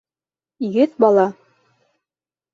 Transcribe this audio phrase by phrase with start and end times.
[0.69, 1.27] Йөҙ бала.